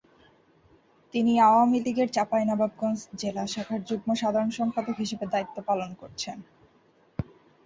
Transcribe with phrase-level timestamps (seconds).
[1.13, 6.37] তিনি আওয়ামী লীগের চাঁপাইনবাবগঞ্জ জেলা শাখার যুগ্ম সাধারণ সম্পাদক হিসেবে দায়িত্ব পালন করছেন।